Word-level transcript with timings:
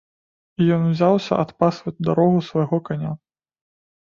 І 0.63 0.69
ён 0.77 0.87
узяўся 0.91 1.33
адпасваць 1.43 1.93
у 2.01 2.07
дарогу 2.09 2.39
свайго 2.49 2.77
каня. 2.89 3.11